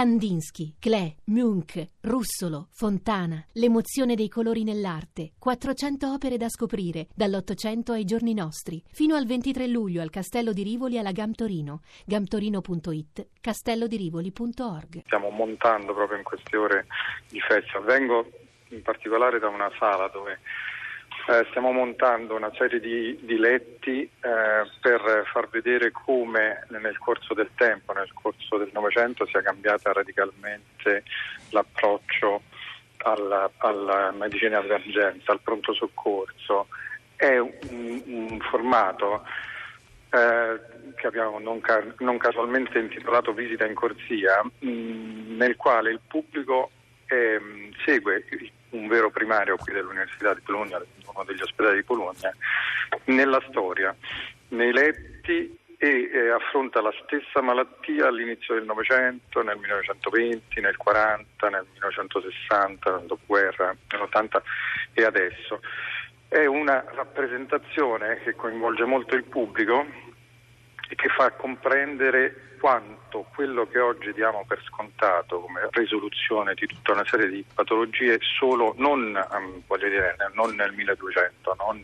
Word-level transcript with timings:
Kandinsky, 0.00 0.76
Klee, 0.78 1.16
Munch, 1.24 1.86
Russolo, 2.00 2.68
Fontana, 2.72 3.44
l'emozione 3.52 4.14
dei 4.14 4.30
colori 4.30 4.64
nell'arte, 4.64 5.32
400 5.38 6.10
opere 6.10 6.38
da 6.38 6.48
scoprire, 6.48 7.08
dall'Ottocento 7.14 7.92
ai 7.92 8.06
giorni 8.06 8.32
nostri, 8.32 8.82
fino 8.90 9.14
al 9.14 9.26
23 9.26 9.66
luglio 9.66 10.00
al 10.00 10.08
Castello 10.08 10.54
di 10.54 10.62
Rivoli 10.62 10.96
alla 10.96 11.12
Gam 11.12 11.32
Torino, 11.32 11.82
gamtorino.it, 12.06 13.26
castellodirivoli.org. 13.42 15.02
Stiamo 15.04 15.28
montando 15.28 15.92
proprio 15.92 16.16
in 16.16 16.24
queste 16.24 16.56
ore 16.56 16.86
di 17.28 17.38
festival. 17.38 17.84
Vengo 17.84 18.26
in 18.70 18.80
particolare 18.80 19.38
da 19.38 19.48
una 19.48 19.70
sala 19.78 20.08
dove 20.08 20.38
eh, 21.28 21.46
stiamo 21.50 21.72
montando 21.72 22.34
una 22.34 22.50
serie 22.56 22.80
di, 22.80 23.18
di 23.22 23.36
letti 23.36 24.02
eh, 24.02 24.10
per 24.80 25.24
far 25.32 25.48
vedere 25.48 25.90
come 25.90 26.66
nel 26.68 26.98
corso 26.98 27.34
del 27.34 27.50
tempo, 27.54 27.92
nel 27.92 28.10
corso 28.12 28.56
del 28.56 28.70
Novecento, 28.72 29.26
sia 29.26 29.42
cambiata 29.42 29.92
radicalmente 29.92 31.04
l'approccio 31.50 32.42
alla, 32.98 33.50
alla 33.58 34.10
medicina 34.12 34.60
d'emergenza, 34.60 35.32
al 35.32 35.40
pronto 35.40 35.72
soccorso. 35.72 36.68
È 37.16 37.36
un, 37.38 37.52
un 38.06 38.38
formato 38.50 39.24
eh, 40.10 40.60
che 40.96 41.06
abbiamo 41.06 41.38
non, 41.38 41.60
ca- 41.60 41.94
non, 41.98 42.18
casualmente 42.18 42.78
intitolato 42.78 43.32
Visita 43.32 43.66
in 43.66 43.74
corsia, 43.74 44.42
mh, 44.42 45.36
nel 45.36 45.56
quale 45.56 45.90
il 45.90 46.00
pubblico 46.06 46.70
ehm, 47.06 47.70
segue 47.84 48.24
un 48.70 48.86
vero 48.88 49.10
primario 49.10 49.56
qui 49.56 49.72
dell'Università 49.72 50.34
di 50.34 50.40
Bologna, 50.44 50.80
uno 51.20 51.24
degli 51.24 51.42
ospedali 51.42 51.76
di 51.76 51.82
Bologna, 51.82 52.34
nella 53.04 53.42
storia, 53.48 53.94
nei 54.48 54.72
letti 54.72 55.58
e 55.82 56.10
eh, 56.12 56.30
affronta 56.30 56.82
la 56.82 56.92
stessa 57.04 57.40
malattia 57.40 58.08
all'inizio 58.08 58.54
del 58.54 58.64
Novecento, 58.64 59.42
nel 59.42 59.56
1920, 59.56 60.60
nel 60.60 60.76
40, 60.76 61.48
nel 61.48 61.66
1960, 61.72 62.96
nel 62.96 63.06
dopoguerra, 63.06 63.74
nell'80 63.90 64.42
e 64.92 65.04
adesso. 65.04 65.60
È 66.28 66.44
una 66.44 66.84
rappresentazione 66.94 68.20
che 68.22 68.34
coinvolge 68.34 68.84
molto 68.84 69.14
il 69.14 69.24
pubblico 69.24 69.86
e 70.90 70.96
che 70.96 71.08
fa 71.08 71.30
comprendere 71.30 72.56
quanto 72.58 73.24
quello 73.32 73.66
che 73.68 73.78
oggi 73.78 74.12
diamo 74.12 74.44
per 74.46 74.60
scontato 74.64 75.40
come 75.40 75.68
risoluzione 75.70 76.54
di 76.54 76.66
tutta 76.66 76.92
una 76.92 77.06
serie 77.06 77.28
di 77.28 77.44
patologie 77.54 78.18
solo 78.20 78.74
non, 78.76 79.18
um, 79.30 79.78
dire, 79.78 80.16
non 80.34 80.54
nel 80.56 80.72
1200, 80.72 81.56
non 81.58 81.80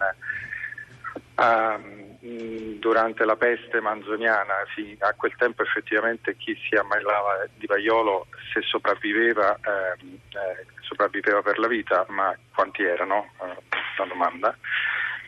um, 1.37 2.79
durante 2.81 3.25
la 3.25 3.37
peste 3.37 3.81
manzoniana, 3.81 4.55
sì, 4.75 4.97
a 4.99 5.15
quel 5.15 5.35
tempo 5.37 5.63
effettivamente 5.63 6.37
chi 6.37 6.59
si 6.69 6.75
ammalava 6.75 7.47
di 7.55 7.67
vaiolo 7.67 8.27
se 8.53 8.61
sopravviveva, 8.63 9.55
eh, 9.55 10.05
eh, 10.05 10.67
sopravviveva 10.81 11.43
per 11.43 11.61
la 11.61 11.69
vita, 11.69 12.05
ma 12.09 12.37
quanti 12.53 12.83
erano? 12.83 13.31
Eh, 13.41 13.85
domanda. 14.09 14.57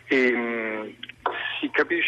E, 0.06 0.96
si 1.00 1.07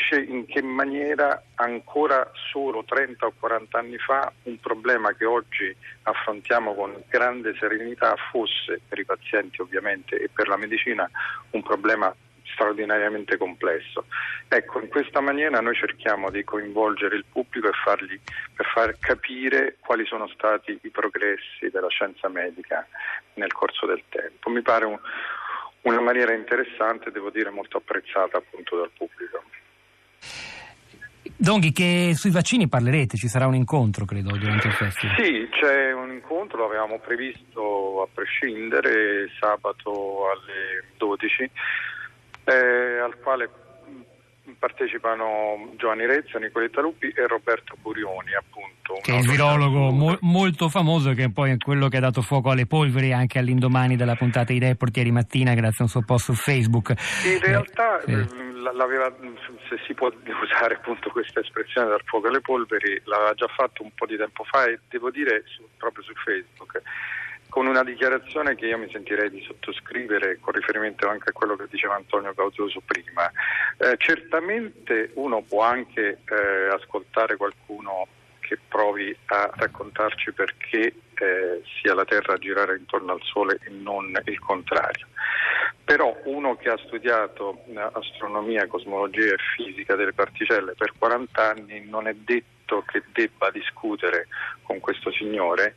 capisce 0.00 0.20
in 0.20 0.46
che 0.46 0.62
maniera 0.62 1.42
ancora 1.56 2.30
solo 2.50 2.84
30 2.84 3.26
o 3.26 3.32
40 3.38 3.78
anni 3.78 3.98
fa 3.98 4.32
un 4.44 4.58
problema 4.58 5.12
che 5.12 5.24
oggi 5.24 5.74
affrontiamo 6.02 6.74
con 6.74 7.02
grande 7.08 7.54
serenità 7.58 8.14
fosse 8.30 8.80
per 8.88 8.98
i 8.98 9.04
pazienti 9.04 9.60
ovviamente 9.60 10.16
e 10.16 10.28
per 10.32 10.48
la 10.48 10.56
medicina 10.56 11.08
un 11.50 11.62
problema 11.62 12.14
straordinariamente 12.52 13.36
complesso. 13.36 14.06
Ecco, 14.48 14.80
in 14.80 14.88
questa 14.88 15.20
maniera 15.20 15.60
noi 15.60 15.74
cerchiamo 15.74 16.30
di 16.30 16.42
coinvolgere 16.42 17.14
il 17.16 17.24
pubblico 17.30 17.68
e 17.68 17.72
fargli, 17.84 18.18
per 18.54 18.66
far 18.66 18.98
capire 18.98 19.76
quali 19.78 20.04
sono 20.04 20.26
stati 20.28 20.76
i 20.82 20.90
progressi 20.90 21.70
della 21.70 21.88
scienza 21.88 22.28
medica 22.28 22.86
nel 23.34 23.52
corso 23.52 23.86
del 23.86 24.02
tempo. 24.08 24.50
Mi 24.50 24.62
pare 24.62 24.84
un, 24.84 24.98
una 25.82 26.00
maniera 26.00 26.34
interessante, 26.34 27.12
devo 27.12 27.30
dire 27.30 27.50
molto 27.50 27.76
apprezzata 27.76 28.38
appunto 28.38 28.76
dal 28.76 28.90
pubblico. 28.96 29.44
Donghi, 31.40 31.72
che 31.72 32.12
sui 32.14 32.30
vaccini 32.30 32.68
parlerete, 32.68 33.16
ci 33.16 33.26
sarà 33.26 33.46
un 33.46 33.54
incontro 33.54 34.04
credo 34.04 34.36
durante 34.36 34.68
il 34.68 34.74
festival. 34.74 35.16
Sì, 35.16 35.48
c'è 35.50 35.90
un 35.90 36.12
incontro, 36.12 36.60
l'avevamo 36.60 36.98
previsto 36.98 38.02
a 38.02 38.08
prescindere 38.12 39.26
sabato 39.40 40.24
alle 40.30 40.84
12, 40.98 41.50
eh, 42.44 42.98
al 42.98 43.16
quale 43.22 43.48
partecipano 44.58 45.72
Giovanni 45.78 46.04
Rezza, 46.04 46.38
Nicoletta 46.38 46.82
Lupi 46.82 47.08
e 47.08 47.26
Roberto 47.26 47.74
Burioni, 47.80 48.34
appunto. 48.34 49.00
Che 49.00 49.10
è 49.10 49.18
il 49.20 49.26
virologo 49.26 49.90
mo- 49.90 50.18
molto 50.20 50.68
famoso, 50.68 51.14
che 51.14 51.30
poi 51.30 51.52
è 51.52 51.56
quello 51.56 51.88
che 51.88 51.96
ha 51.96 52.00
dato 52.00 52.20
fuoco 52.20 52.50
alle 52.50 52.66
polveri 52.66 53.14
anche 53.14 53.38
all'indomani 53.38 53.96
della 53.96 54.14
puntata 54.14 54.52
di 54.52 54.58
Report 54.58 54.94
ieri 54.94 55.10
mattina, 55.10 55.54
grazie 55.54 55.78
a 55.78 55.82
un 55.84 55.88
suo 55.88 56.02
post 56.02 56.26
su 56.26 56.34
Facebook. 56.34 56.90
In 57.24 57.40
realtà, 57.40 58.02
eh, 58.02 58.26
se 59.68 59.78
si 59.86 59.94
può 59.94 60.10
usare 60.42 60.74
appunto 60.74 61.10
questa 61.10 61.40
espressione 61.40 61.88
dar 61.88 62.02
fuoco 62.04 62.28
alle 62.28 62.40
polveri, 62.40 63.00
l'aveva 63.04 63.34
già 63.34 63.46
fatto 63.48 63.82
un 63.82 63.90
po' 63.94 64.06
di 64.06 64.16
tempo 64.16 64.44
fa 64.44 64.64
e 64.66 64.80
devo 64.88 65.10
dire 65.10 65.44
su, 65.46 65.66
proprio 65.76 66.04
su 66.04 66.12
Facebook 66.14 66.82
con 67.50 67.66
una 67.66 67.82
dichiarazione 67.82 68.54
che 68.54 68.66
io 68.66 68.78
mi 68.78 68.88
sentirei 68.90 69.28
di 69.28 69.42
sottoscrivere 69.42 70.38
con 70.40 70.54
riferimento 70.54 71.08
anche 71.08 71.30
a 71.30 71.32
quello 71.32 71.56
che 71.56 71.66
diceva 71.68 71.96
Antonio 71.96 72.32
Gaudioso 72.32 72.80
prima. 72.86 73.30
Eh, 73.76 73.96
certamente 73.98 75.10
uno 75.14 75.42
può 75.42 75.62
anche 75.62 76.20
eh, 76.24 76.68
ascoltare 76.72 77.36
qualcuno 77.36 78.06
che 78.50 78.58
provi 78.66 79.16
a 79.26 79.48
raccontarci 79.54 80.32
perché 80.32 80.92
eh, 81.14 81.62
sia 81.80 81.94
la 81.94 82.04
Terra 82.04 82.34
a 82.34 82.38
girare 82.38 82.78
intorno 82.78 83.12
al 83.12 83.22
Sole 83.22 83.60
e 83.62 83.70
non 83.70 84.10
il 84.24 84.38
contrario. 84.40 85.06
Però 85.84 86.16
uno 86.24 86.56
che 86.56 86.68
ha 86.68 86.78
studiato 86.84 87.62
eh, 87.68 87.78
astronomia, 87.92 88.66
cosmologia 88.66 89.34
e 89.34 89.36
fisica 89.54 89.94
delle 89.94 90.12
particelle 90.12 90.74
per 90.76 90.94
40 90.98 91.48
anni 91.48 91.86
non 91.88 92.08
è 92.08 92.14
detto 92.14 92.82
che 92.88 93.04
debba 93.12 93.50
discutere 93.52 94.26
con 94.62 94.80
questo 94.80 95.12
signore, 95.12 95.74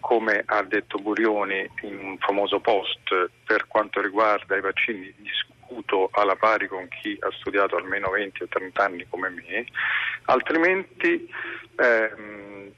come 0.00 0.42
ha 0.44 0.62
detto 0.64 0.98
Burioni 0.98 1.68
in 1.82 1.98
un 1.98 2.18
famoso 2.18 2.58
post 2.58 3.30
per 3.44 3.68
quanto 3.68 4.00
riguarda 4.00 4.56
i 4.56 4.60
vaccini, 4.60 5.14
discuto 5.66 6.08
alla 6.12 6.36
pari 6.36 6.68
con 6.68 6.86
chi 6.88 7.16
ha 7.20 7.30
studiato 7.38 7.76
almeno 7.76 8.10
20 8.10 8.42
o 8.44 8.46
30 8.48 8.84
anni 8.84 9.06
come 9.08 9.30
me, 9.30 9.66
altrimenti 10.24 11.28
ehm, 11.76 12.72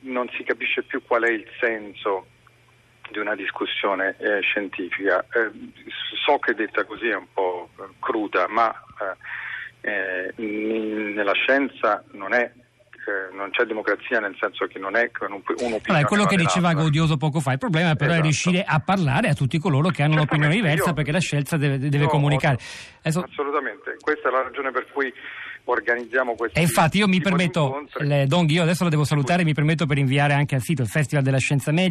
non 0.00 0.28
si 0.36 0.42
capisce 0.44 0.82
più 0.82 1.02
qual 1.04 1.22
è 1.22 1.30
il 1.30 1.46
senso 1.58 2.26
di 3.10 3.18
una 3.18 3.34
discussione 3.34 4.16
eh, 4.18 4.40
scientifica. 4.40 5.24
Eh, 5.32 5.50
so 6.24 6.38
che 6.38 6.54
detta 6.54 6.84
così 6.84 7.08
è 7.08 7.16
un 7.16 7.26
po' 7.32 7.70
cruda, 7.98 8.46
ma 8.48 8.72
eh, 9.80 10.32
nella 10.36 11.32
scienza 11.32 12.04
non 12.12 12.34
è 12.34 12.50
non 13.32 13.50
c'è 13.50 13.64
democrazia 13.64 14.20
nel 14.20 14.36
senso 14.38 14.66
che 14.66 14.78
non 14.78 14.96
è 14.96 15.10
che 15.10 15.24
uno 15.24 15.42
allora, 15.84 16.00
è 16.00 16.04
quello 16.04 16.24
che 16.24 16.36
diceva 16.36 16.72
Gaudioso 16.72 17.16
poco 17.16 17.40
fa 17.40 17.52
il 17.52 17.58
problema 17.58 17.94
però 17.94 18.10
esatto. 18.10 18.20
è 18.20 18.22
riuscire 18.22 18.64
a 18.64 18.80
parlare 18.80 19.28
a 19.28 19.34
tutti 19.34 19.58
coloro 19.58 19.88
che 19.88 20.02
hanno 20.02 20.14
un'opinione 20.14 20.54
diversa 20.54 20.88
io, 20.88 20.94
perché 20.94 21.12
la 21.12 21.20
scelta 21.20 21.56
deve, 21.56 21.78
deve 21.78 22.06
comunicare. 22.06 22.58
Adesso... 23.00 23.20
assolutamente 23.20 23.96
questa 24.00 24.28
è 24.28 24.32
la 24.32 24.42
ragione 24.42 24.70
per 24.70 24.86
cui 24.92 25.12
organizziamo 25.64 26.34
questo 26.34 26.58
e 26.58 26.62
infatti 26.62 26.98
io 26.98 27.06
mi 27.06 27.20
permetto 27.20 27.86
le, 27.98 28.26
Donghi 28.26 28.54
io 28.54 28.62
adesso 28.62 28.84
la 28.84 28.90
devo 28.90 29.04
salutare 29.04 29.44
mi 29.44 29.54
permetto 29.54 29.86
per 29.86 29.98
inviare 29.98 30.32
anche 30.32 30.54
al 30.54 30.62
sito 30.62 30.82
il 30.82 30.88
Festival 30.88 31.22
della 31.22 31.38
Scienza 31.38 31.70
Medica 31.70 31.90